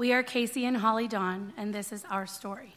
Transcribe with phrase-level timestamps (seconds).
[0.00, 2.74] We are Casey and Holly Dawn, and this is our story.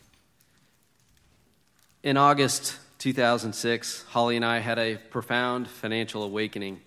[2.04, 6.82] In August 2006, Holly and I had a profound financial awakening,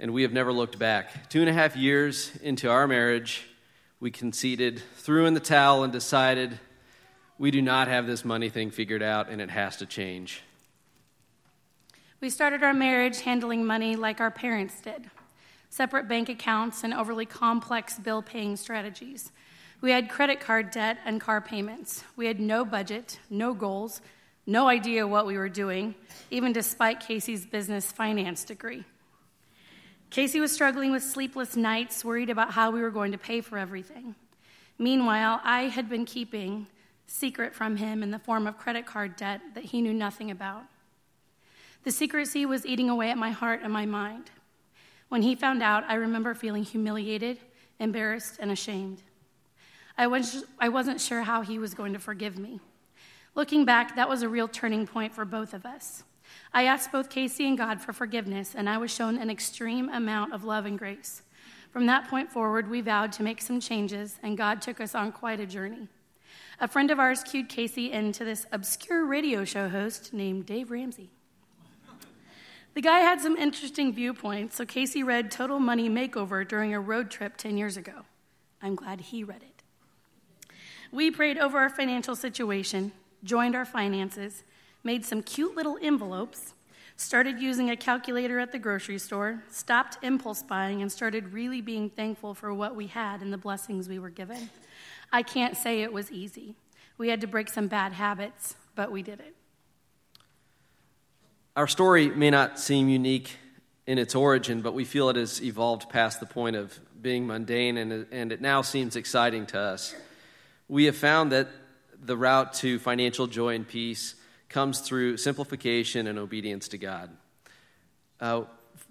[0.00, 1.30] and we have never looked back.
[1.30, 3.46] Two and a half years into our marriage,
[4.00, 6.58] we conceded, threw in the towel, and decided
[7.38, 10.42] we do not have this money thing figured out, and it has to change.
[12.20, 15.12] We started our marriage handling money like our parents did
[15.74, 19.32] separate bank accounts and overly complex bill paying strategies.
[19.84, 22.04] We had credit card debt and car payments.
[22.16, 24.00] We had no budget, no goals,
[24.46, 25.94] no idea what we were doing,
[26.30, 28.84] even despite Casey's business finance degree.
[30.08, 33.58] Casey was struggling with sleepless nights, worried about how we were going to pay for
[33.58, 34.14] everything.
[34.78, 36.66] Meanwhile, I had been keeping
[37.06, 40.62] secret from him in the form of credit card debt that he knew nothing about.
[41.82, 44.30] The secrecy was eating away at my heart and my mind.
[45.10, 47.38] When he found out, I remember feeling humiliated,
[47.78, 49.02] embarrassed, and ashamed.
[49.96, 52.60] I, was, I wasn't sure how he was going to forgive me.
[53.34, 56.04] Looking back, that was a real turning point for both of us.
[56.52, 60.32] I asked both Casey and God for forgiveness, and I was shown an extreme amount
[60.32, 61.22] of love and grace.
[61.70, 65.10] From that point forward, we vowed to make some changes, and God took us on
[65.10, 65.88] quite a journey.
[66.60, 71.10] A friend of ours cued Casey into this obscure radio show host named Dave Ramsey.
[72.74, 77.10] The guy had some interesting viewpoints, so Casey read Total Money Makeover during a road
[77.10, 78.04] trip 10 years ago.
[78.60, 79.53] I'm glad he read it.
[80.94, 82.92] We prayed over our financial situation,
[83.24, 84.44] joined our finances,
[84.84, 86.54] made some cute little envelopes,
[86.96, 91.90] started using a calculator at the grocery store, stopped impulse buying, and started really being
[91.90, 94.50] thankful for what we had and the blessings we were given.
[95.12, 96.54] I can't say it was easy.
[96.96, 99.34] We had to break some bad habits, but we did it.
[101.56, 103.32] Our story may not seem unique
[103.88, 107.78] in its origin, but we feel it has evolved past the point of being mundane,
[107.78, 109.92] and, and it now seems exciting to us.
[110.68, 111.48] We have found that
[112.00, 114.14] the route to financial joy and peace
[114.48, 117.10] comes through simplification and obedience to God.
[118.18, 118.42] Uh,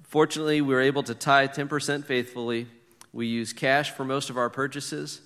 [0.03, 2.67] fortunately, we were able to tithe 10% faithfully.
[3.11, 5.21] We use cash for most of our purchases.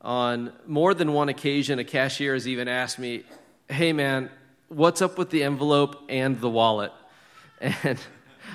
[0.00, 3.24] On more than one occasion, a cashier has even asked me,
[3.68, 4.30] Hey, man,
[4.68, 6.92] what's up with the envelope and the wallet?
[7.60, 7.98] And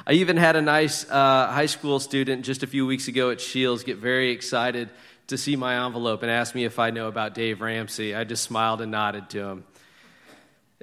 [0.07, 3.39] I even had a nice uh, high school student just a few weeks ago at
[3.39, 4.89] Shields get very excited
[5.28, 8.13] to see my envelope and ask me if I know about Dave Ramsey.
[8.13, 9.63] I just smiled and nodded to him.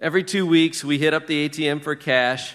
[0.00, 2.54] Every two weeks, we hit up the ATM for cash,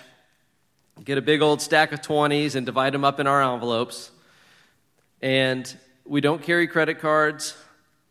[1.04, 4.10] get a big old stack of 20s, and divide them up in our envelopes.
[5.22, 5.72] And
[6.06, 7.56] we don't carry credit cards,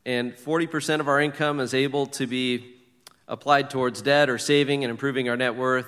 [0.06, 2.76] and 40% of our income is able to be
[3.26, 5.86] applied towards debt or saving and improving our net worth.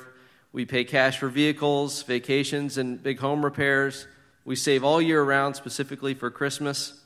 [0.53, 4.09] We pay cash for vehicles, vacations, and big home repairs.
[4.45, 7.01] We save all year round, specifically for Christmas.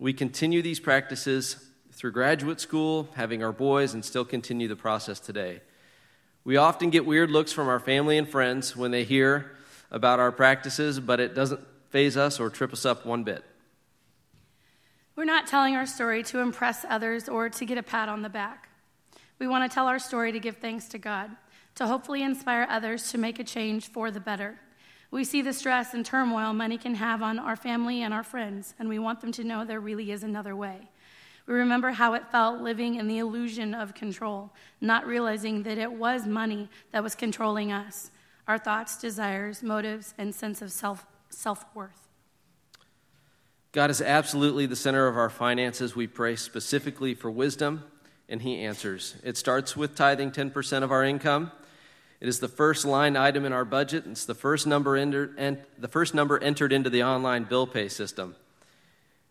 [0.00, 1.62] We continue these practices
[1.92, 5.60] through graduate school, having our boys, and still continue the process today.
[6.42, 9.52] We often get weird looks from our family and friends when they hear
[9.90, 11.60] about our practices, but it doesn't
[11.90, 13.44] phase us or trip us up one bit.
[15.16, 18.30] We're not telling our story to impress others or to get a pat on the
[18.30, 18.70] back.
[19.38, 21.30] We want to tell our story to give thanks to God,
[21.74, 24.60] to hopefully inspire others to make a change for the better.
[25.10, 28.74] We see the stress and turmoil money can have on our family and our friends,
[28.78, 30.88] and we want them to know there really is another way.
[31.46, 35.92] We remember how it felt living in the illusion of control, not realizing that it
[35.92, 38.12] was money that was controlling us,
[38.46, 42.08] our thoughts, desires, motives, and sense of self worth.
[43.72, 45.96] God is absolutely the center of our finances.
[45.96, 47.84] We pray specifically for wisdom,
[48.28, 49.16] and He answers.
[49.24, 51.50] It starts with tithing 10% of our income.
[52.20, 54.04] It is the first line item in our budget.
[54.06, 57.88] It's the first number, entered, and the first number entered into the online bill pay
[57.88, 58.36] system.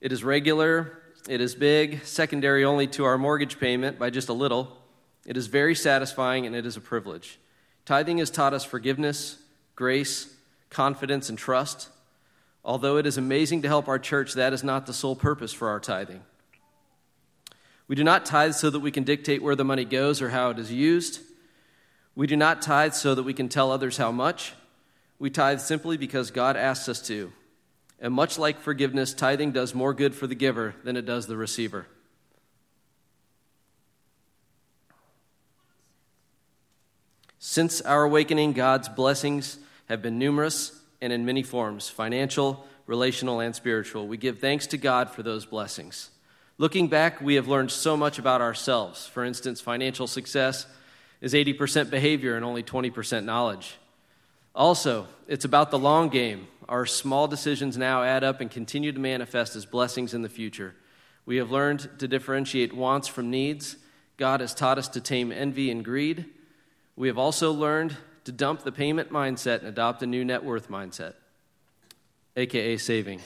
[0.01, 4.34] It is regular, it is big, secondary only to our mortgage payment by just a
[4.34, 4.78] little.
[5.25, 7.37] It is very satisfying, and it is a privilege.
[7.85, 9.37] Tithing has taught us forgiveness,
[9.75, 10.34] grace,
[10.69, 11.90] confidence, and trust.
[12.64, 15.69] Although it is amazing to help our church, that is not the sole purpose for
[15.69, 16.22] our tithing.
[17.87, 20.49] We do not tithe so that we can dictate where the money goes or how
[20.49, 21.22] it is used.
[22.19, 24.51] We do not tithe so that we can tell others how much.
[25.19, 27.31] We tithe simply because God asks us to.
[27.97, 31.37] And much like forgiveness, tithing does more good for the giver than it does the
[31.37, 31.87] receiver.
[37.37, 39.57] Since our awakening, God's blessings
[39.87, 44.09] have been numerous and in many forms financial, relational, and spiritual.
[44.09, 46.09] We give thanks to God for those blessings.
[46.57, 49.07] Looking back, we have learned so much about ourselves.
[49.07, 50.66] For instance, financial success
[51.21, 53.77] is 80% behavior and only 20% knowledge.
[54.55, 56.47] Also, it's about the long game.
[56.67, 60.75] Our small decisions now add up and continue to manifest as blessings in the future.
[61.25, 63.75] We have learned to differentiate wants from needs.
[64.17, 66.25] God has taught us to tame envy and greed.
[66.95, 67.95] We have also learned
[68.25, 71.13] to dump the payment mindset and adopt a new net worth mindset,
[72.35, 73.21] aka saving.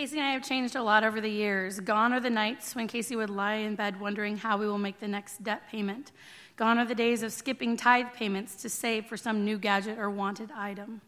[0.00, 1.78] Casey and I have changed a lot over the years.
[1.78, 4.98] Gone are the nights when Casey would lie in bed wondering how we will make
[4.98, 6.10] the next debt payment.
[6.56, 10.08] Gone are the days of skipping tithe payments to save for some new gadget or
[10.08, 11.02] wanted item.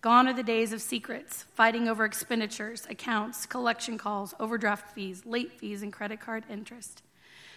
[0.00, 5.52] Gone are the days of secrets, fighting over expenditures, accounts, collection calls, overdraft fees, late
[5.52, 7.02] fees, and credit card interest.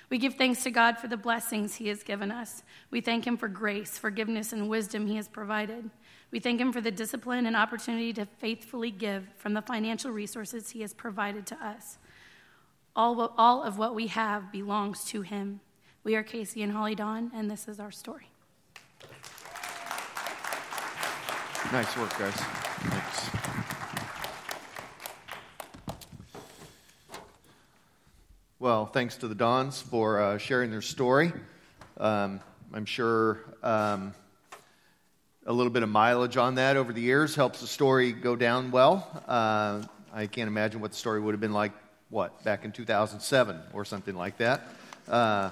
[0.10, 2.62] We give thanks to God for the blessings He has given us.
[2.90, 5.90] We thank Him for grace, forgiveness, and wisdom He has provided.
[6.32, 10.70] We thank Him for the discipline and opportunity to faithfully give from the financial resources
[10.70, 11.98] He has provided to us.
[12.96, 15.60] All, all of what we have belongs to Him.
[16.04, 18.30] We are Casey and Holly Dawn, and this is our story.
[21.72, 22.34] Nice work, guys.
[22.34, 23.30] Thanks.
[28.60, 31.34] Well, thanks to the Dons for uh, sharing their story.
[31.98, 32.40] Um,
[32.74, 34.14] I'm sure um,
[35.46, 38.70] a little bit of mileage on that over the years helps the story go down
[38.70, 39.24] well.
[39.28, 39.82] Uh,
[40.14, 41.72] I can't imagine what the story would have been like,
[42.10, 44.62] what, back in 2007 or something like that.
[45.08, 45.50] Uh,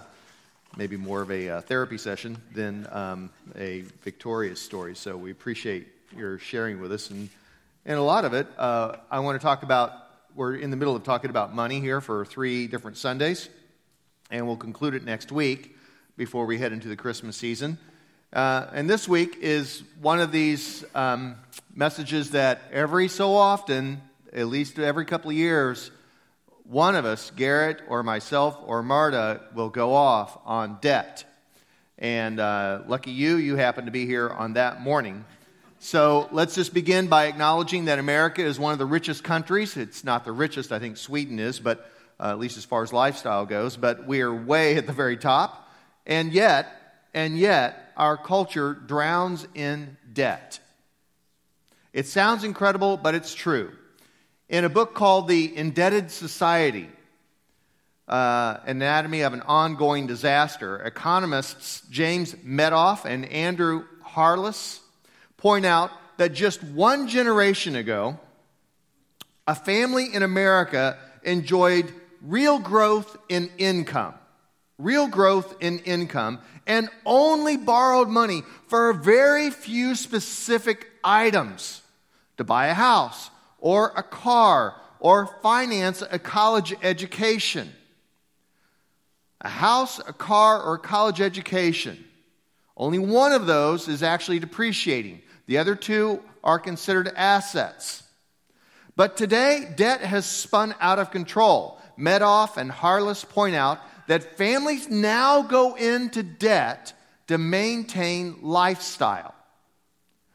[0.78, 4.96] maybe more of a uh, therapy session than um, a victorious story.
[4.96, 7.10] So we appreciate you're sharing with us.
[7.10, 7.30] And,
[7.86, 9.92] and a lot of it, uh, I want to talk about,
[10.36, 13.50] we're in the middle of talking about money here for three different Sundays,
[14.30, 15.76] and we'll conclude it next week
[16.16, 17.80] before we head into the Christmas season.
[18.32, 21.36] Uh, and this week is one of these um,
[21.74, 25.92] messages that every so often, at least every couple of years,
[26.64, 31.26] one of us, Garrett or myself or Marta, will go off on debt.
[31.98, 35.26] And uh, lucky you, you happen to be here on that morning
[35.82, 39.78] so let's just begin by acknowledging that America is one of the richest countries.
[39.78, 41.90] It's not the richest, I think Sweden is, but
[42.20, 45.16] uh, at least as far as lifestyle goes, but we are way at the very
[45.16, 45.70] top.
[46.06, 46.68] And yet,
[47.14, 50.60] and yet, our culture drowns in debt.
[51.94, 53.72] It sounds incredible, but it's true.
[54.48, 56.90] In a book called The Indebted Society,
[58.08, 64.82] uh, Anatomy of an Ongoing Disaster, economists James Medoff and Andrew Harless
[65.38, 68.20] point out that just one generation ago,
[69.48, 74.14] a family in America enjoyed real growth in income,
[74.80, 81.82] real growth in income, and only borrowed money for a very few specific items
[82.38, 83.30] to buy a house
[83.60, 87.72] or a car or finance a college education.
[89.42, 92.04] A house, a car, or a college education.
[92.76, 95.22] Only one of those is actually depreciating.
[95.48, 98.04] The other two are considered assets.
[98.96, 101.80] But today, debt has spun out of control.
[101.98, 103.80] Medoff and Harless point out
[104.10, 106.94] that families now go into debt
[107.28, 109.36] to maintain lifestyle,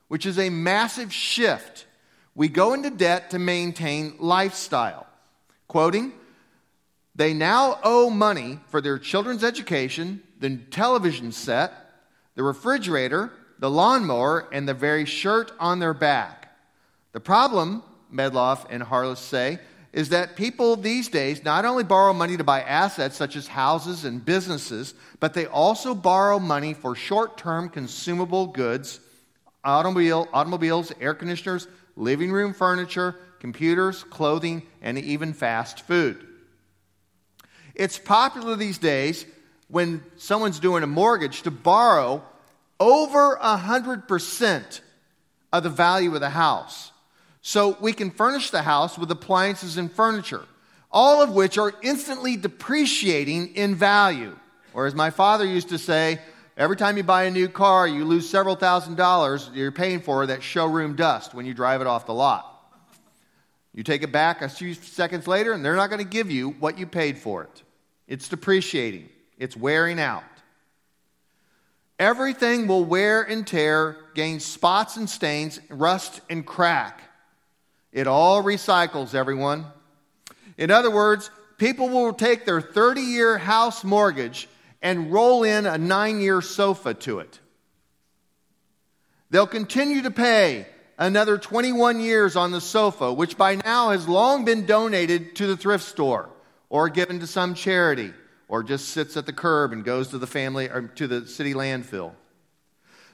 [0.06, 1.84] which is a massive shift.
[2.36, 5.08] We go into debt to maintain lifestyle.
[5.66, 6.12] Quoting,
[7.16, 11.72] they now owe money for their children's education, the television set,
[12.36, 16.56] the refrigerator, the lawnmower, and the very shirt on their back.
[17.10, 17.82] The problem,
[18.12, 19.58] Medoff and Harless say,
[19.94, 24.04] is that people these days not only borrow money to buy assets such as houses
[24.04, 28.98] and businesses, but they also borrow money for short term consumable goods,
[29.62, 36.26] automobile, automobiles, air conditioners, living room furniture, computers, clothing, and even fast food.
[37.76, 39.24] It's popular these days
[39.68, 42.24] when someone's doing a mortgage to borrow
[42.80, 44.80] over 100%
[45.52, 46.90] of the value of the house.
[47.46, 50.46] So we can furnish the house with appliances and furniture,
[50.90, 54.34] all of which are instantly depreciating in value.
[54.72, 56.20] Or as my father used to say,
[56.56, 60.24] every time you buy a new car, you lose several thousand dollars you're paying for
[60.24, 62.50] that showroom dust when you drive it off the lot.
[63.74, 66.52] You take it back a few seconds later, and they're not going to give you
[66.60, 67.62] what you paid for it.
[68.08, 70.24] It's depreciating, it's wearing out.
[71.98, 77.03] Everything will wear and tear, gain spots and stains, rust and crack.
[77.94, 79.66] It all recycles, everyone.
[80.58, 84.48] In other words, people will take their 30 year house mortgage
[84.82, 87.38] and roll in a nine year sofa to it.
[89.30, 90.66] They'll continue to pay
[90.98, 95.56] another 21 years on the sofa, which by now has long been donated to the
[95.56, 96.28] thrift store
[96.68, 98.12] or given to some charity
[98.48, 101.54] or just sits at the curb and goes to the family or to the city
[101.54, 102.12] landfill.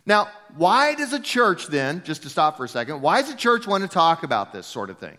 [0.06, 3.36] Now, why does a church then, just to stop for a second, why does a
[3.36, 5.18] church want to talk about this sort of thing?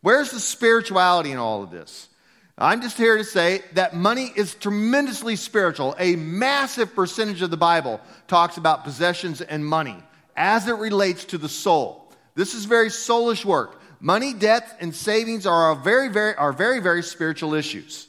[0.00, 2.08] Where's the spirituality in all of this?
[2.56, 5.94] I'm just here to say that money is tremendously spiritual.
[5.98, 9.96] A massive percentage of the Bible talks about possessions and money
[10.36, 12.12] as it relates to the soul.
[12.34, 13.80] This is very soulish work.
[13.98, 18.06] Money, debt, and savings are very, very, are very, very spiritual issues.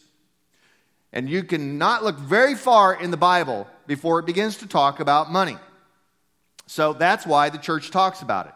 [1.14, 5.32] And you cannot look very far in the Bible before it begins to talk about
[5.32, 5.58] money.
[6.72, 8.54] So that's why the church talks about it.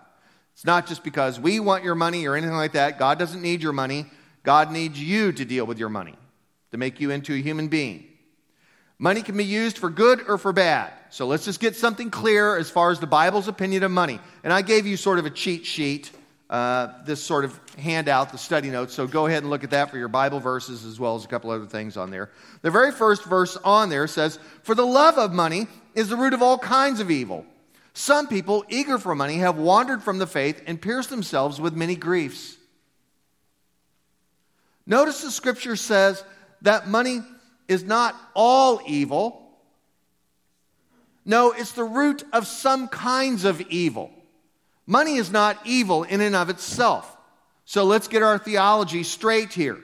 [0.54, 2.98] It's not just because we want your money or anything like that.
[2.98, 4.06] God doesn't need your money.
[4.42, 6.16] God needs you to deal with your money,
[6.72, 8.06] to make you into a human being.
[8.98, 10.94] Money can be used for good or for bad.
[11.10, 14.22] So let's just get something clear as far as the Bible's opinion of money.
[14.46, 16.10] And I gave you sort of a cheat sheet,
[16.50, 18.94] uh, this sort of handout, the study notes.
[18.94, 21.28] So go ahead and look at that for your Bible verses as well as a
[21.28, 22.30] couple other things on there.
[22.62, 26.34] The very first verse on there says, For the love of money is the root
[26.34, 27.46] of all kinds of evil.
[27.98, 31.96] Some people, eager for money, have wandered from the faith and pierced themselves with many
[31.96, 32.58] griefs.
[34.86, 36.22] Notice the scripture says
[36.64, 37.22] that money
[37.70, 39.50] is not all evil.
[41.24, 44.12] No, it's the root of some kinds of evil.
[44.86, 47.16] Money is not evil in and of itself.
[47.64, 49.80] So let's get our theology straight here.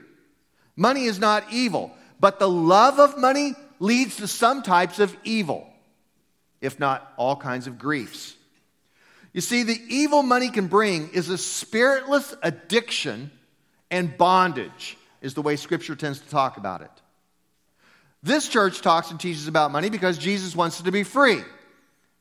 [0.75, 5.70] Money is not evil, but the love of money leads to some types of evil
[6.61, 8.35] if not all kinds of griefs.
[9.33, 13.31] You see, the evil money can bring is a spiritless addiction
[13.89, 16.91] and bondage, is the way Scripture tends to talk about it.
[18.23, 21.41] This church talks and teaches about money because Jesus wants it to be free.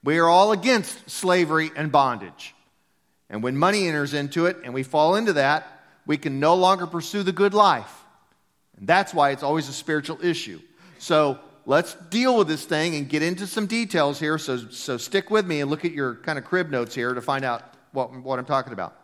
[0.02, 2.54] We are all against slavery and bondage.
[3.28, 5.66] And when money enters into it and we fall into that,
[6.06, 7.92] we can no longer pursue the good life.
[8.78, 10.60] And that's why it's always a spiritual issue.
[10.98, 14.38] So let's deal with this thing and get into some details here.
[14.38, 17.20] So, so stick with me and look at your kind of crib notes here to
[17.20, 17.62] find out
[17.92, 18.96] what, what I'm talking about.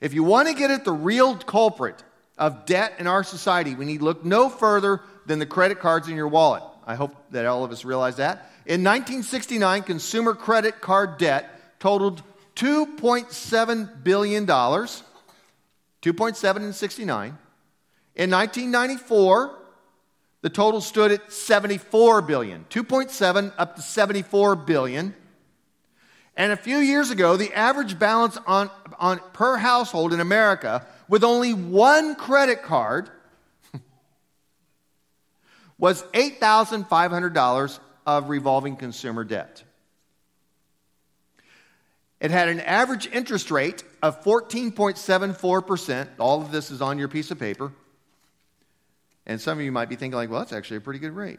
[0.00, 2.02] If you want to get at the real culprit
[2.36, 6.16] of debt in our society, we need look no further than the credit cards in
[6.16, 6.62] your wallet.
[6.86, 8.50] I hope that all of us realize that.
[8.64, 12.22] In 1969, consumer credit card debt totaled
[12.56, 14.46] $2.7 billion.
[14.46, 17.38] 2.7 in 69.
[18.14, 19.57] In 1994,
[20.40, 25.14] the total stood at 74 billion, 2.7 up to 74 billion.
[26.36, 31.24] And a few years ago, the average balance on, on per household in America with
[31.24, 33.10] only one credit card
[35.78, 39.64] was $8,500 of revolving consumer debt.
[42.20, 46.08] It had an average interest rate of 14.74%.
[46.18, 47.72] All of this is on your piece of paper.
[49.28, 51.38] And some of you might be thinking, like, well, that's actually a pretty good rate.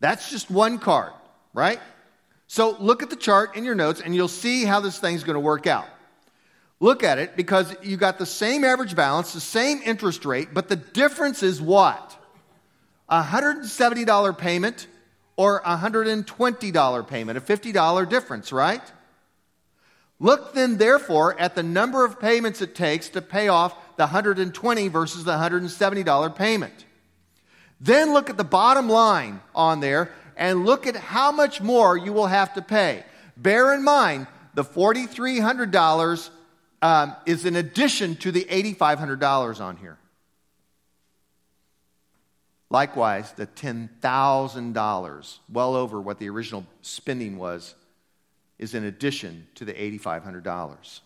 [0.00, 1.12] That's just one card,
[1.52, 1.80] right?
[2.46, 5.34] So look at the chart in your notes and you'll see how this thing's going
[5.34, 5.86] to work out.
[6.80, 10.68] Look at it because you got the same average balance, the same interest rate, but
[10.68, 12.16] the difference is what?
[13.08, 14.86] A $170 payment
[15.36, 18.82] or a $120 payment, a $50 difference, right?
[20.18, 24.88] Look then, therefore, at the number of payments it takes to pay off the 120
[24.88, 26.84] versus the $170 payment.
[27.80, 32.12] Then look at the bottom line on there and look at how much more you
[32.12, 33.04] will have to pay.
[33.36, 36.30] Bear in mind, the $4,300
[36.82, 39.98] um, is in addition to the $8,500 on here.
[42.68, 47.74] Likewise, the $10,000, well over what the original spending was,
[48.58, 51.00] is in addition to the $8,500.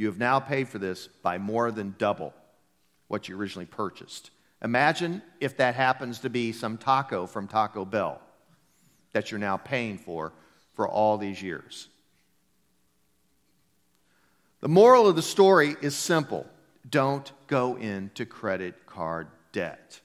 [0.00, 2.32] You have now paid for this by more than double
[3.08, 4.30] what you originally purchased.
[4.62, 8.18] Imagine if that happens to be some taco from Taco Bell
[9.12, 10.32] that you're now paying for
[10.72, 11.88] for all these years.
[14.62, 16.46] The moral of the story is simple
[16.88, 20.00] don't go into credit card debt.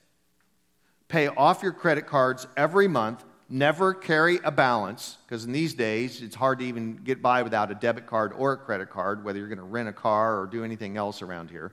[1.08, 6.22] Pay off your credit cards every month never carry a balance because in these days
[6.22, 9.40] it's hard to even get by without a debit card or a credit card, whether
[9.40, 11.72] you're going to rent a car or do anything else around here.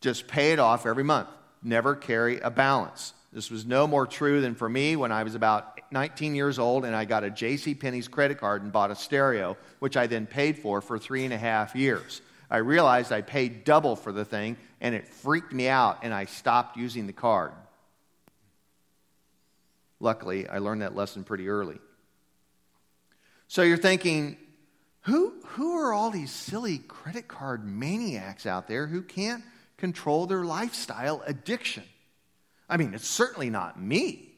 [0.00, 1.28] Just pay it off every month.
[1.62, 3.14] Never carry a balance.
[3.32, 6.84] This was no more true than for me when I was about 19 years old
[6.84, 7.74] and I got a J.C.
[7.74, 11.32] Penney's credit card and bought a stereo, which I then paid for for three and
[11.32, 12.20] a half years.
[12.50, 16.26] I realized I paid double for the thing and it freaked me out and I
[16.26, 17.52] stopped using the card.
[20.02, 21.78] Luckily, I learned that lesson pretty early.
[23.46, 24.36] So you're thinking,
[25.02, 29.44] who, who are all these silly credit card maniacs out there who can't
[29.76, 31.84] control their lifestyle addiction?
[32.68, 34.28] I mean, it's certainly not me.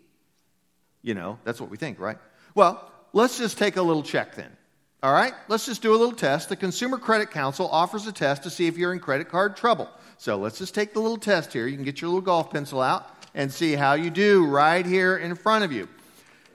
[1.01, 2.19] You know, that's what we think, right?
[2.55, 4.51] Well, let's just take a little check then.
[5.03, 6.51] All right, let's just do a little test.
[6.51, 9.89] The Consumer Credit Council offers a test to see if you're in credit card trouble.
[10.19, 11.67] So let's just take the little test here.
[11.67, 15.17] You can get your little golf pencil out and see how you do right here
[15.17, 15.89] in front of you.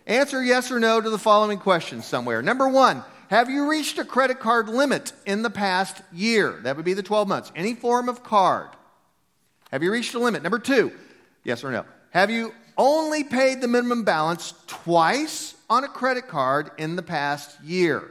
[0.08, 2.42] Answer yes or no to the following questions somewhere.
[2.42, 6.60] Number one, have you reached a credit card limit in the past year?
[6.64, 7.52] That would be the 12 months.
[7.56, 8.70] Any form of card.
[9.72, 10.42] Have you reached a limit?
[10.42, 10.92] Number two,
[11.44, 11.86] yes or no.
[12.10, 17.62] Have you only paid the minimum balance twice on a credit card in the past
[17.62, 18.10] year?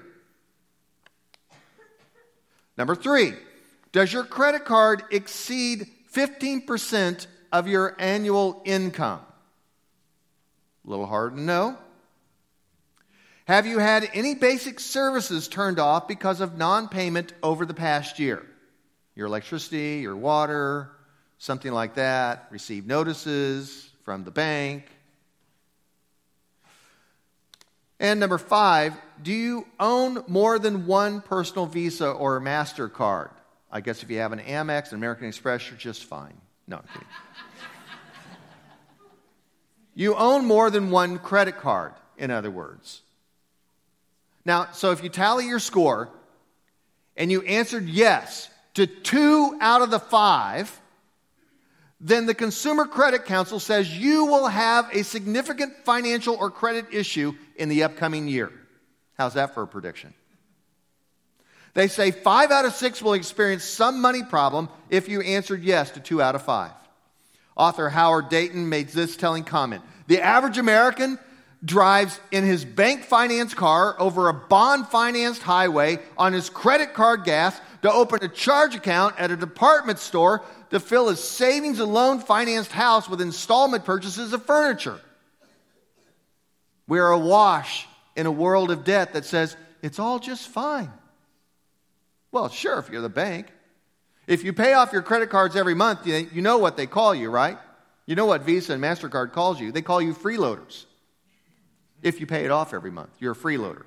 [2.76, 3.32] Number three,
[3.90, 9.20] does your credit card exceed 15% of your annual income?
[10.86, 11.76] A little hard to know.
[13.46, 18.18] Have you had any basic services turned off because of non payment over the past
[18.18, 18.44] year?
[19.14, 20.90] Your electricity, your water,
[21.38, 24.84] something like that, received notices from the bank.
[28.00, 33.30] And number five, do you own more than one personal Visa or MasterCard?
[33.70, 36.40] I guess if you have an Amex and American Express, you're just fine.
[36.66, 37.08] No, I'm kidding.
[39.98, 43.02] You own more than one credit card, in other words.
[44.44, 46.08] Now, so if you tally your score
[47.16, 50.80] and you answered yes to two out of the five,
[52.00, 57.34] then the Consumer Credit Council says you will have a significant financial or credit issue
[57.56, 58.52] in the upcoming year.
[59.18, 60.14] How's that for a prediction?
[61.74, 65.90] They say five out of six will experience some money problem if you answered yes
[65.90, 66.70] to two out of five.
[67.58, 71.18] Author Howard Dayton made this telling comment The average American
[71.64, 77.24] drives in his bank finance car over a bond financed highway on his credit card
[77.24, 81.92] gas to open a charge account at a department store to fill his savings and
[81.92, 85.00] loan financed house with installment purchases of furniture.
[86.86, 90.92] We're awash in a world of debt that says it's all just fine.
[92.30, 93.48] Well, sure, if you're the bank.
[94.28, 97.30] If you pay off your credit cards every month, you know what they call you,
[97.30, 97.58] right?
[98.04, 99.72] You know what Visa and MasterCard calls you.
[99.72, 100.84] They call you freeloaders.
[102.02, 103.84] If you pay it off every month, you're a freeloader.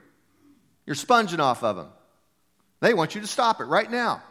[0.86, 1.90] You're sponging off of them.
[2.80, 4.24] They want you to stop it right now.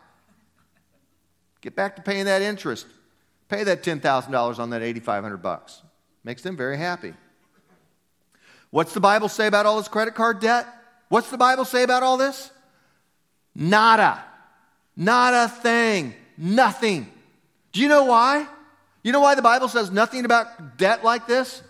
[1.61, 2.87] Get back to paying that interest.
[3.49, 5.81] Pay that $10,000 on that 8500 bucks.
[6.25, 7.15] Makes them very happy.
[8.71, 10.67] What's the Bible say about all this credit card debt?
[11.09, 12.51] What's the Bible say about all this?
[13.55, 14.25] Nada.
[15.01, 16.15] Not a thing.
[16.37, 17.11] Nothing.
[17.73, 18.47] Do you know why?
[19.03, 21.63] You know why the Bible says nothing about debt like this?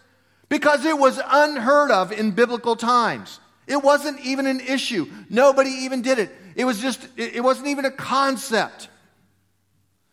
[0.48, 3.38] Because it was unheard of in biblical times.
[3.68, 5.06] It wasn't even an issue.
[5.28, 6.32] Nobody even did it.
[6.56, 8.88] It was just, it wasn't even a concept.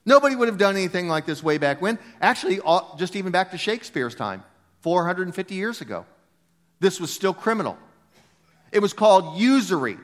[0.06, 1.98] Nobody would have done anything like this way back when.
[2.22, 2.60] Actually,
[3.00, 4.44] just even back to Shakespeare's time,
[4.82, 6.06] 450 years ago.
[6.80, 7.80] This was still criminal.
[8.72, 9.98] It was called usury.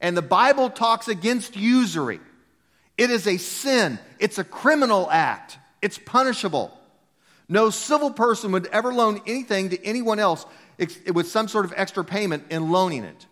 [0.00, 2.18] And the Bible talks against usury.
[2.98, 6.72] It is a sin, it's a criminal act, it's punishable.
[7.48, 10.44] No civil person would ever loan anything to anyone else
[11.12, 13.26] with some sort of extra payment in loaning it.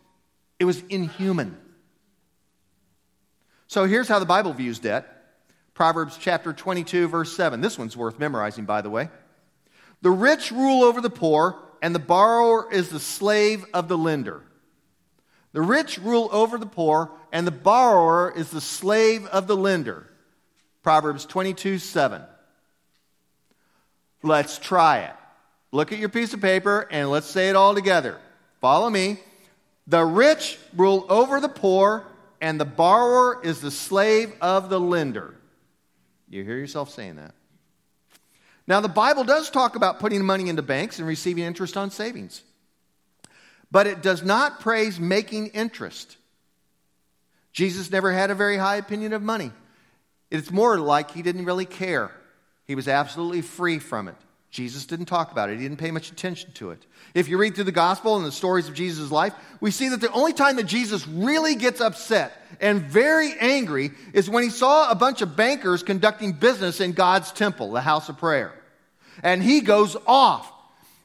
[0.59, 1.57] It was inhuman.
[3.67, 5.11] So here's how the Bible views debt
[5.75, 7.61] Proverbs chapter 22, verse 7.
[7.61, 9.09] This one's worth memorizing, by the way.
[10.03, 14.43] The rich rule over the poor, and the borrower is the slave of the lender.
[15.55, 20.05] The rich rule over the poor, and the borrower is the slave of the lender.
[20.83, 22.21] Proverbs 22 7.
[24.25, 25.15] Let's try it.
[25.71, 28.19] Look at your piece of paper and let's say it all together.
[28.61, 29.21] Follow me.
[29.87, 32.05] The rich rule over the poor,
[32.41, 35.35] and the borrower is the slave of the lender.
[36.29, 37.35] You hear yourself saying that.
[38.67, 42.43] Now, the Bible does talk about putting money into banks and receiving interest on savings,
[43.75, 46.17] but it does not praise making interest.
[47.53, 49.51] Jesus never had a very high opinion of money.
[50.31, 52.13] It's more like he didn't really care,
[52.69, 54.15] he was absolutely free from it.
[54.53, 55.57] Jesus didn't talk about it.
[55.57, 56.87] He didn't pay much attention to it.
[57.15, 60.01] If you read through the gospel and the stories of Jesus' life, we see that
[60.01, 64.89] the only time that Jesus really gets upset and very angry is when he saw
[64.89, 68.53] a bunch of bankers conducting business in God's temple, the house of prayer.
[69.25, 70.53] And he goes off.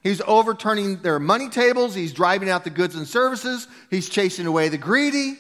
[0.01, 1.93] He's overturning their money tables.
[1.93, 3.67] He's driving out the goods and services.
[3.89, 5.37] He's chasing away the greedy.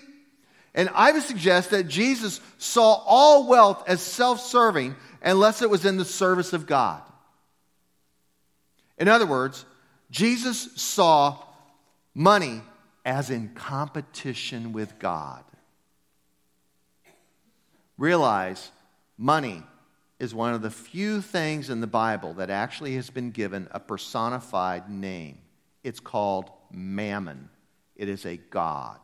[0.73, 5.85] And I would suggest that Jesus saw all wealth as self serving unless it was
[5.85, 7.01] in the service of God.
[8.97, 9.65] In other words,
[10.11, 11.41] Jesus saw
[12.13, 12.61] money
[13.05, 15.43] as in competition with God.
[17.97, 18.71] Realize
[19.17, 19.63] money
[20.19, 23.79] is one of the few things in the Bible that actually has been given a
[23.79, 25.39] personified name.
[25.83, 27.49] It's called mammon,
[27.95, 28.99] it is a God.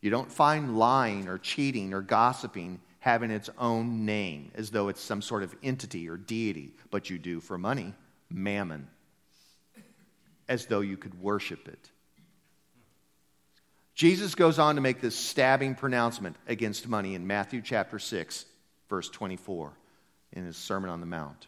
[0.00, 5.00] You don't find lying or cheating or gossiping having its own name as though it's
[5.00, 7.94] some sort of entity or deity, but you do for money,
[8.30, 8.88] mammon,
[10.48, 11.90] as though you could worship it.
[13.94, 18.46] Jesus goes on to make this stabbing pronouncement against money in Matthew chapter 6,
[18.88, 19.72] verse 24,
[20.32, 21.46] in his Sermon on the Mount.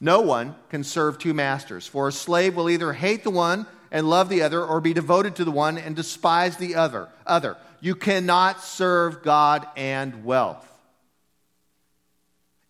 [0.00, 4.08] No one can serve two masters, for a slave will either hate the one and
[4.08, 7.08] love the other, or be devoted to the one and despise the other.
[7.26, 7.56] Other.
[7.80, 10.66] You cannot serve God and wealth.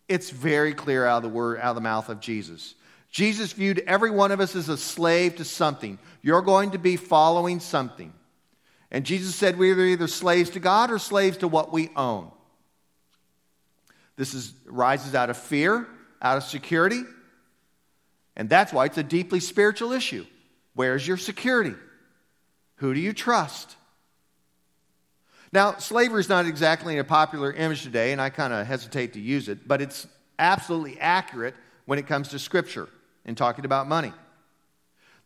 [0.07, 2.75] It's very clear out of the word, out of the mouth of Jesus.
[3.09, 5.97] Jesus viewed every one of us as a slave to something.
[6.21, 8.13] You're going to be following something.
[8.91, 12.31] And Jesus said we are either slaves to God or slaves to what we own.
[14.17, 15.87] This is, rises out of fear,
[16.21, 17.03] out of security.
[18.35, 20.25] And that's why it's a deeply spiritual issue.
[20.73, 21.75] Where's your security?
[22.77, 23.75] Who do you trust?
[25.51, 29.21] Now, slavery is not exactly a popular image today, and I kind of hesitate to
[29.21, 30.05] use it, but it's
[30.37, 32.89] absolutely accurate when it comes to Scripture
[33.23, 34.11] in talking about money.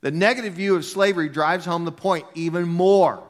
[0.02, 3.24] The negative view of slavery drives home the point even more.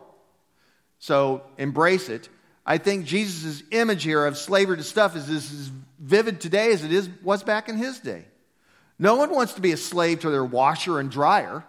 [1.00, 2.28] So embrace it.
[2.66, 6.94] I think Jesus' image here of slavery to stuff is as vivid today as it
[6.94, 8.26] is, was back in his day.
[8.98, 11.64] No one wants to be a slave to their washer and dryer,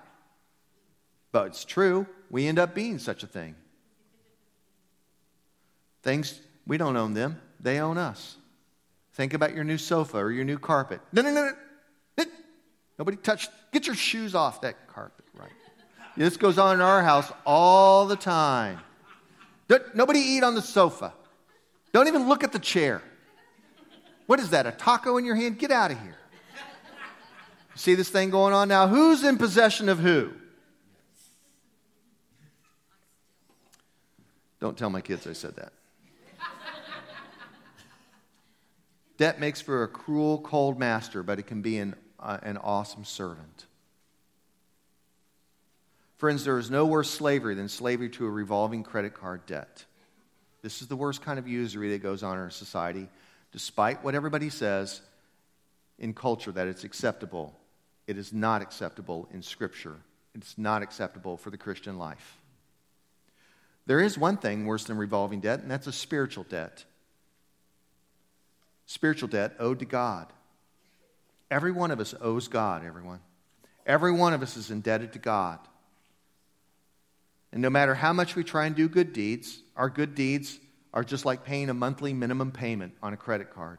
[1.33, 2.07] but it's true.
[2.31, 3.55] We end up being such a thing.
[6.03, 8.37] Things, we don't own them, they own us.
[9.15, 11.01] Think about your new sofa or your new carpet.
[11.13, 11.53] No, no, no,
[12.17, 12.25] no.
[12.99, 13.49] Nobody touch.
[13.73, 15.51] Get your shoes off that carpet, right?
[16.17, 18.79] This goes on in our house all the time.
[19.95, 21.13] Nobody eat on the sofa.
[21.93, 23.03] Don't even look at the chair.
[24.27, 25.59] What is that, a taco in your hand?
[25.59, 26.17] Get out of here.
[27.75, 28.89] See this thing going on now?
[28.89, 30.33] Who's in possession of who?
[34.61, 35.73] Don't tell my kids I said that.
[39.17, 43.05] Debt makes for a cruel, cold master, but it can be an, uh, an awesome
[43.05, 43.67] servant.
[46.21, 49.87] Friends, there is no worse slavery than slavery to a revolving credit card debt.
[50.61, 53.09] This is the worst kind of usury that goes on in our society.
[53.53, 55.01] Despite what everybody says
[55.99, 57.59] in culture that it's acceptable,
[58.07, 59.97] it is not acceptable in Scripture.
[60.35, 62.37] It's not acceptable for the Christian life.
[63.87, 66.85] There is one thing worse than revolving debt, and that's a spiritual debt
[68.85, 70.27] spiritual debt owed to God.
[71.51, 73.21] Every one of us owes God, everyone.
[73.87, 75.61] Every one of us is indebted to God.
[77.53, 80.59] And no matter how much we try and do good deeds, our good deeds
[80.95, 83.79] are just like paying a monthly minimum payment on a credit card,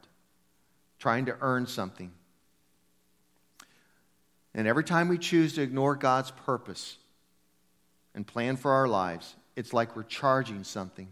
[0.99, 2.11] trying to earn something.
[4.53, 6.97] And every time we choose to ignore God's purpose
[8.13, 11.07] and plan for our lives, it's like we're charging something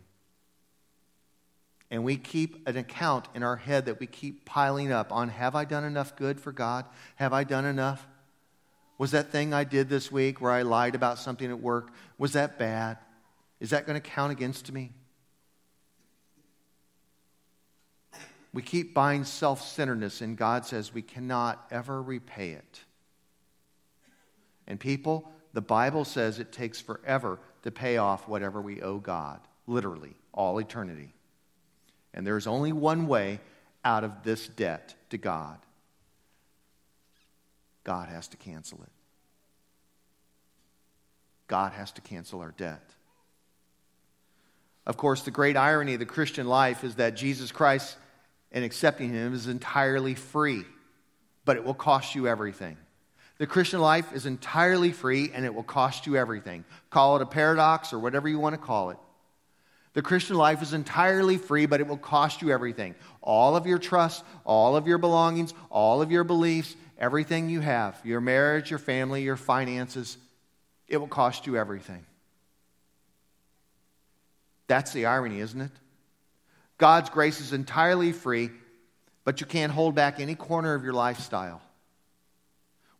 [1.91, 5.56] and we keep an account in our head that we keep piling up on have
[5.56, 6.86] I done enough good for God?
[7.15, 8.08] Have I done enough?
[8.99, 12.33] Was that thing I did this week where I lied about something at work, was
[12.33, 12.97] that bad?
[13.62, 14.91] Is that going to count against me?
[18.51, 22.81] We keep buying self centeredness, and God says we cannot ever repay it.
[24.67, 29.39] And people, the Bible says it takes forever to pay off whatever we owe God,
[29.65, 31.13] literally, all eternity.
[32.13, 33.39] And there's only one way
[33.85, 35.59] out of this debt to God
[37.83, 38.91] God has to cancel it.
[41.47, 42.83] God has to cancel our debt.
[44.85, 47.97] Of course, the great irony of the Christian life is that Jesus Christ
[48.51, 50.63] and accepting Him is entirely free,
[51.45, 52.77] but it will cost you everything.
[53.39, 56.65] The Christian life is entirely free and it will cost you everything.
[56.89, 58.97] Call it a paradox or whatever you want to call it.
[59.93, 62.95] The Christian life is entirely free, but it will cost you everything.
[63.21, 67.99] All of your trust, all of your belongings, all of your beliefs, everything you have
[68.03, 70.17] your marriage, your family, your finances
[70.89, 72.03] it will cost you everything.
[74.67, 75.71] That's the irony, isn't it?
[76.77, 78.49] God's grace is entirely free,
[79.23, 81.62] but you can't hold back any corner of your lifestyle.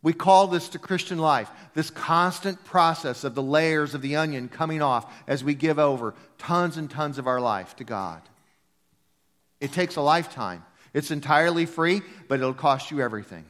[0.02, 4.48] We call this the Christian life, this constant process of the layers of the onion
[4.48, 8.22] coming off as we give over tons and tons of our life to God.
[9.60, 10.64] It takes a lifetime.
[10.94, 13.44] It's entirely free, but it'll cost you everything.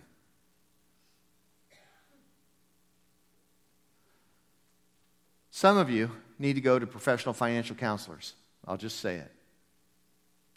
[5.50, 8.34] Some of you need to go to professional financial counselors.
[8.66, 9.30] I'll just say it.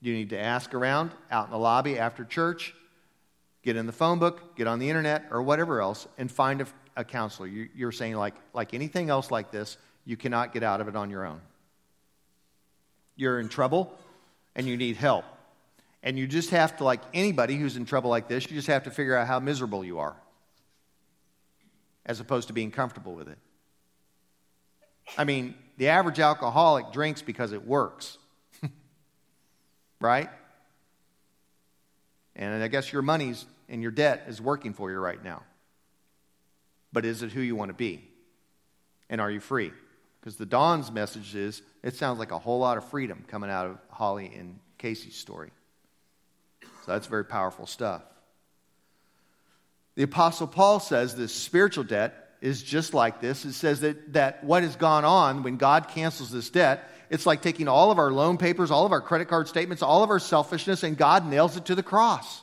[0.02, 2.74] You need to ask around out in the lobby after church
[3.64, 6.68] get in the phone book, get on the internet, or whatever else, and find a,
[6.98, 7.48] a counselor.
[7.48, 10.98] You, you're saying, like, like anything else like this, you cannot get out of it
[10.98, 11.40] on your own.
[13.16, 13.94] you're in trouble
[14.56, 15.26] and you need help.
[16.02, 18.84] And you just have to, like anybody who's in trouble like this, you just have
[18.84, 20.16] to figure out how miserable you are
[22.06, 23.38] as opposed to being comfortable with it.
[25.18, 28.18] I mean, the average alcoholic drinks because it works,
[30.00, 30.30] right?
[32.36, 35.44] And I guess your money's and your debt is working for you right now.
[36.92, 38.08] But is it who you want to be?
[39.10, 39.72] And are you free?
[40.20, 43.66] Because the Dawn's message is it sounds like a whole lot of freedom coming out
[43.66, 45.52] of Holly and Casey's story.
[46.62, 48.04] So that's very powerful stuff.
[49.96, 53.46] The Apostle Paul says this spiritual debt is just like this.
[53.46, 57.42] It says that, that what has gone on when God cancels this debt, it's like
[57.42, 60.20] taking all of our loan papers, all of our credit card statements, all of our
[60.20, 62.42] selfishness, and God nails it to the cross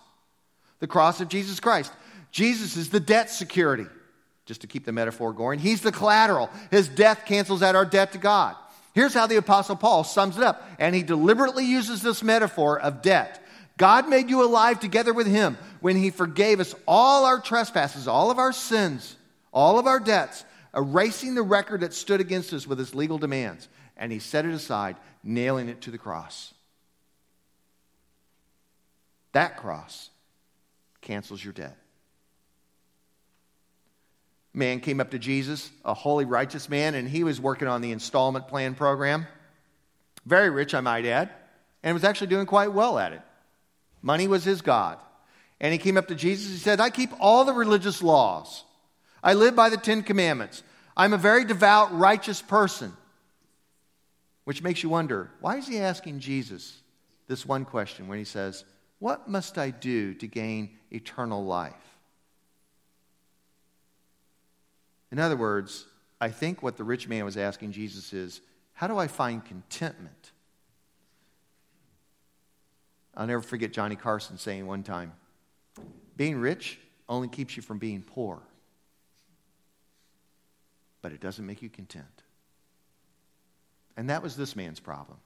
[0.78, 1.92] the cross of Jesus Christ.
[2.30, 3.84] Jesus is the debt security,
[4.46, 5.58] just to keep the metaphor going.
[5.58, 6.48] He's the collateral.
[6.70, 8.56] His death cancels out our debt to God.
[8.94, 13.02] Here's how the Apostle Paul sums it up, and he deliberately uses this metaphor of
[13.02, 13.44] debt.
[13.76, 18.30] God made you alive together with him when he forgave us all our trespasses, all
[18.30, 19.16] of our sins,
[19.52, 23.68] all of our debts, erasing the record that stood against us with his legal demands.
[23.96, 26.54] And he set it aside, nailing it to the cross.
[29.32, 30.10] That cross
[31.00, 31.76] cancels your debt.
[34.52, 37.92] Man came up to Jesus, a holy, righteous man, and he was working on the
[37.92, 39.26] installment plan program.
[40.26, 41.30] Very rich, I might add,
[41.82, 43.22] and was actually doing quite well at it.
[44.02, 44.98] Money was his God.
[45.60, 46.50] And he came up to Jesus.
[46.50, 48.64] He said, I keep all the religious laws.
[49.22, 50.62] I live by the Ten Commandments.
[50.96, 52.92] I'm a very devout, righteous person.
[54.44, 56.80] Which makes you wonder why is he asking Jesus
[57.28, 58.64] this one question when he says,
[58.98, 61.74] What must I do to gain eternal life?
[65.12, 65.87] In other words,
[66.20, 68.40] I think what the rich man was asking Jesus is,
[68.72, 70.33] How do I find contentment?
[73.16, 75.12] I'll never forget Johnny Carson saying one time,
[76.16, 76.78] being rich
[77.09, 78.40] only keeps you from being poor,
[81.02, 82.04] but it doesn't make you content.
[83.96, 85.18] And that was this man's problem.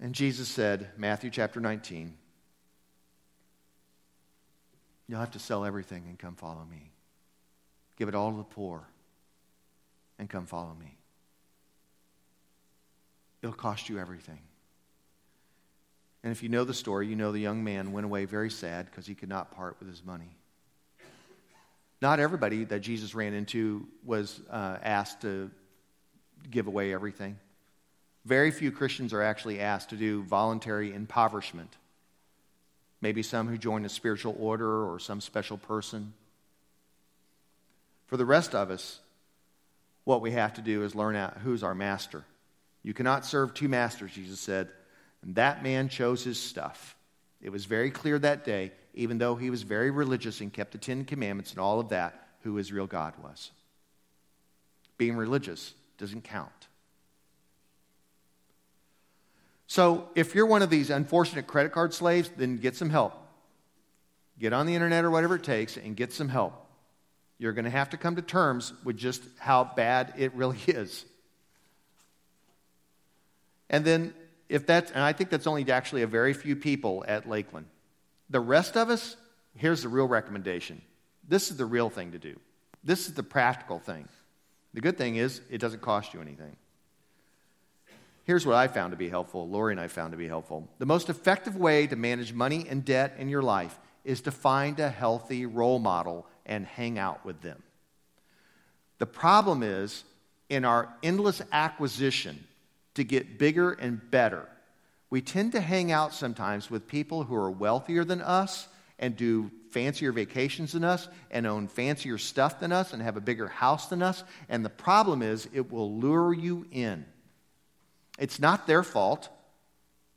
[0.00, 2.14] And Jesus said, Matthew chapter 19,
[5.08, 6.90] You'll have to sell everything and come follow me.
[7.96, 8.86] Give it all to the poor
[10.18, 10.96] and come follow me.
[13.42, 14.40] It'll cost you everything.
[16.26, 18.86] And if you know the story, you know the young man went away very sad
[18.86, 20.36] because he could not part with his money.
[22.02, 25.52] Not everybody that Jesus ran into was uh, asked to
[26.50, 27.38] give away everything.
[28.24, 31.76] Very few Christians are actually asked to do voluntary impoverishment.
[33.00, 36.12] Maybe some who join a spiritual order or some special person.
[38.06, 38.98] For the rest of us,
[40.02, 42.24] what we have to do is learn out who's our master.
[42.82, 44.70] You cannot serve two masters, Jesus said.
[45.26, 46.96] And that man chose his stuff.
[47.42, 50.78] It was very clear that day, even though he was very religious and kept the
[50.78, 53.50] Ten Commandments and all of that, who his real God was.
[54.96, 56.50] Being religious doesn't count.
[59.66, 63.14] So, if you're one of these unfortunate credit card slaves, then get some help.
[64.38, 66.54] Get on the internet or whatever it takes and get some help.
[67.38, 71.04] You're going to have to come to terms with just how bad it really is.
[73.68, 74.14] And then,
[74.48, 77.66] if that's, and I think that's only actually a very few people at Lakeland.
[78.30, 79.16] The rest of us,
[79.56, 80.82] here's the real recommendation.
[81.28, 82.38] This is the real thing to do.
[82.84, 84.08] This is the practical thing.
[84.74, 86.56] The good thing is, it doesn't cost you anything.
[88.24, 90.68] Here's what I found to be helpful, Lori and I found to be helpful.
[90.78, 94.78] The most effective way to manage money and debt in your life is to find
[94.80, 97.62] a healthy role model and hang out with them.
[98.98, 100.04] The problem is,
[100.48, 102.44] in our endless acquisition,
[102.96, 104.48] to get bigger and better.
[105.08, 108.66] We tend to hang out sometimes with people who are wealthier than us
[108.98, 113.20] and do fancier vacations than us and own fancier stuff than us and have a
[113.20, 114.24] bigger house than us.
[114.48, 117.04] And the problem is, it will lure you in.
[118.18, 119.28] It's not their fault,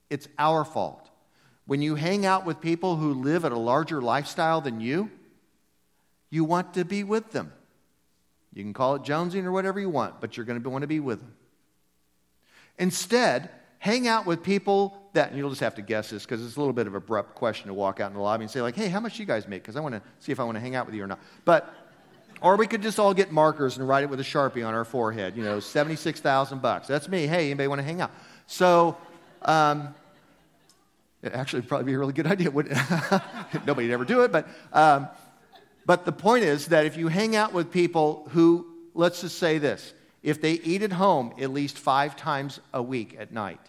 [0.10, 1.10] it's our fault.
[1.66, 5.12] When you hang out with people who live at a larger lifestyle than you,
[6.32, 7.52] you want to be with them.
[8.54, 10.88] You can call it jonesing or whatever you want, but you're going to want to
[10.88, 11.34] be with them.
[12.80, 16.56] Instead, hang out with people that, and you'll just have to guess this because it's
[16.56, 18.76] a little bit of abrupt question to walk out in the lobby and say, like,
[18.76, 19.62] hey, how much do you guys make?
[19.62, 21.20] Because I want to see if I want to hang out with you or not.
[21.46, 21.74] But,
[22.42, 24.86] or we could just all get markers and write it with a Sharpie on our
[24.86, 26.88] forehead, you know, 76,000 bucks.
[26.88, 27.28] That's me.
[27.28, 28.12] Hey, anybody want to hang out?
[28.48, 28.98] So,
[29.42, 29.94] um,
[31.22, 32.50] it actually probably be a really good idea.
[32.52, 32.70] Would
[33.66, 35.10] Nobody'd ever do it, but, um,
[35.86, 39.58] but the point is that if you hang out with people who let's just say
[39.58, 43.60] this if they eat at home at least five times a week at night,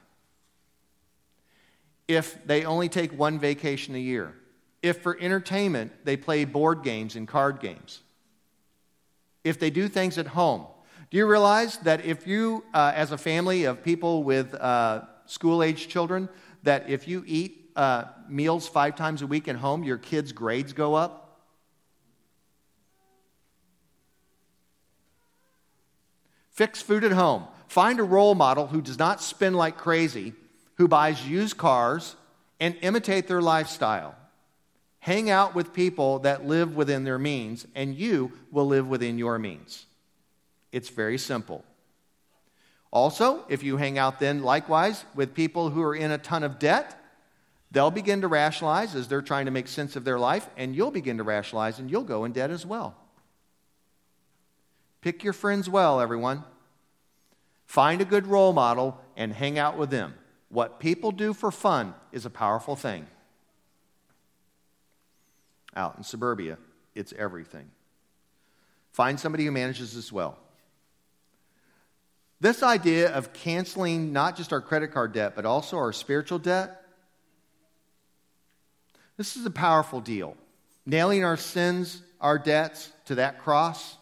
[2.08, 4.34] if they only take one vacation a year,
[4.82, 8.00] if for entertainment they play board games and card games,
[9.44, 10.66] if they do things at home.
[11.10, 15.62] Do you realize that if you, uh, as a family of people with uh, school
[15.62, 16.28] age children,
[16.62, 20.72] that if you eat uh, meals five times a week at home, your kids' grades
[20.72, 21.29] go up?
[26.60, 27.46] Fix food at home.
[27.68, 30.34] Find a role model who does not spend like crazy,
[30.74, 32.16] who buys used cars,
[32.60, 34.14] and imitate their lifestyle.
[34.98, 39.38] Hang out with people that live within their means, and you will live within your
[39.38, 39.86] means.
[40.70, 41.64] It's very simple.
[42.90, 46.58] Also, if you hang out then likewise with people who are in a ton of
[46.58, 47.02] debt,
[47.70, 50.90] they'll begin to rationalize as they're trying to make sense of their life, and you'll
[50.90, 52.98] begin to rationalize and you'll go in debt as well.
[55.00, 56.44] Pick your friends well, everyone.
[57.70, 60.14] Find a good role model and hang out with them.
[60.48, 63.06] What people do for fun is a powerful thing.
[65.76, 66.58] Out in suburbia,
[66.96, 67.70] it's everything.
[68.90, 70.36] Find somebody who manages this well.
[72.40, 76.82] This idea of canceling not just our credit card debt, but also our spiritual debt,
[79.16, 80.36] this is a powerful deal.
[80.86, 83.96] Nailing our sins, our debts to that cross,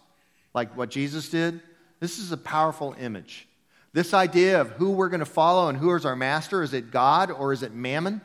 [0.55, 1.61] like what Jesus did,
[2.01, 3.45] this is a powerful image.
[3.93, 6.91] This idea of who we're going to follow and who is our master is it
[6.91, 8.21] God or is it mammon?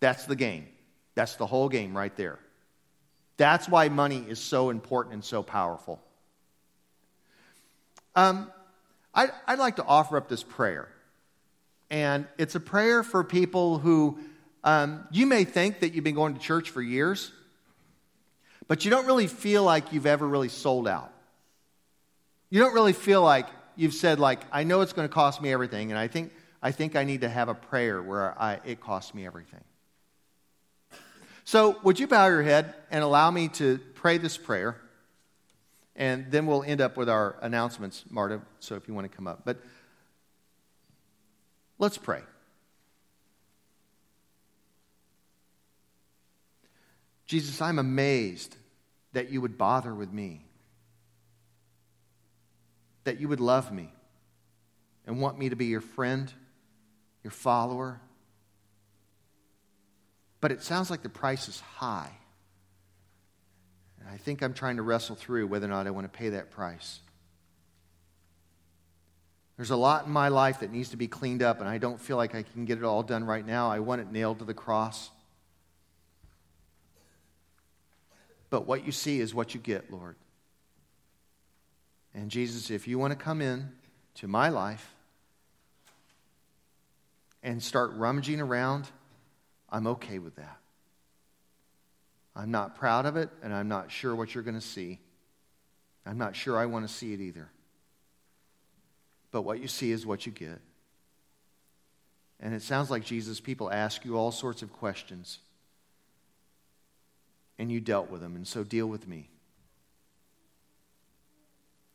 [0.00, 0.66] That's the game.
[1.14, 2.38] That's the whole game right there.
[3.36, 6.00] That's why money is so important and so powerful.
[8.14, 8.50] Um,
[9.14, 10.88] I, I'd like to offer up this prayer.
[11.90, 14.18] And it's a prayer for people who
[14.64, 17.30] um, you may think that you've been going to church for years,
[18.66, 21.12] but you don't really feel like you've ever really sold out.
[22.50, 25.52] You don't really feel like you've said, like, I know it's going to cost me
[25.52, 26.32] everything, and I think,
[26.62, 29.62] I think I need to have a prayer where I, it costs me everything.
[31.44, 34.80] So, would you bow your head and allow me to pray this prayer?
[35.96, 39.26] And then we'll end up with our announcements, Marta, so if you want to come
[39.26, 39.42] up.
[39.44, 39.58] But
[41.78, 42.22] let's pray.
[47.26, 48.56] Jesus, I'm amazed
[49.12, 50.44] that you would bother with me,
[53.04, 53.92] that you would love me
[55.06, 56.32] and want me to be your friend,
[57.22, 58.00] your follower,
[60.40, 62.10] but it sounds like the price is high.
[64.00, 66.30] And I think I'm trying to wrestle through whether or not I want to pay
[66.30, 67.00] that price.
[69.56, 72.00] There's a lot in my life that needs to be cleaned up, and I don't
[72.00, 73.70] feel like I can get it all done right now.
[73.70, 75.10] I want it nailed to the cross.
[78.50, 80.16] But what you see is what you get, Lord.
[82.14, 83.70] And Jesus, if you want to come in
[84.16, 84.94] to my life
[87.42, 88.86] and start rummaging around
[89.74, 90.58] I'm okay with that.
[92.36, 95.00] I'm not proud of it, and I'm not sure what you're going to see.
[96.06, 97.48] I'm not sure I want to see it either.
[99.32, 100.60] But what you see is what you get.
[102.38, 105.40] And it sounds like Jesus, people ask you all sorts of questions,
[107.58, 109.28] and you dealt with them, and so deal with me.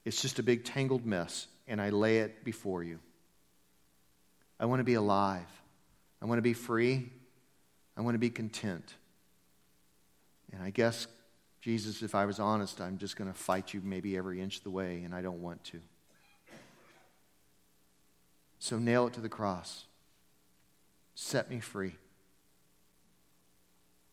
[0.09, 2.97] It's just a big tangled mess, and I lay it before you.
[4.59, 5.45] I want to be alive.
[6.19, 7.11] I want to be free.
[7.95, 8.95] I want to be content.
[10.51, 11.05] And I guess,
[11.61, 14.63] Jesus, if I was honest, I'm just going to fight you maybe every inch of
[14.63, 15.79] the way, and I don't want to.
[18.57, 19.85] So nail it to the cross.
[21.13, 21.93] Set me free.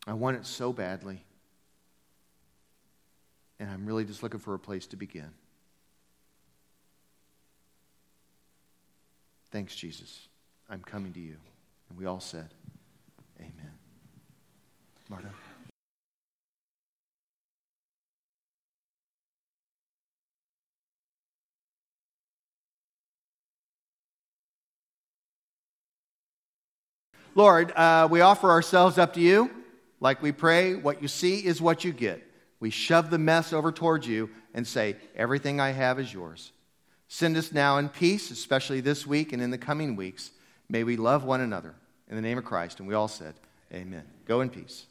[0.05, 1.23] I want it so badly.
[3.59, 5.31] And I'm really just looking for a place to begin.
[9.51, 10.27] Thanks, Jesus.
[10.69, 11.37] I'm coming to you.
[11.89, 12.49] And we all said,
[13.39, 13.71] Amen.
[15.09, 15.29] Marta.
[27.35, 29.51] Lord, uh, we offer ourselves up to you.
[29.99, 32.23] Like we pray, what you see is what you get.
[32.59, 36.51] We shove the mess over towards you and say, Everything I have is yours.
[37.07, 40.31] Send us now in peace, especially this week and in the coming weeks.
[40.69, 41.73] May we love one another.
[42.09, 42.79] In the name of Christ.
[42.79, 43.33] And we all said,
[43.73, 44.03] Amen.
[44.25, 44.85] Go in peace.